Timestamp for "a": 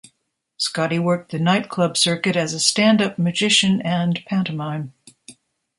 2.55-2.59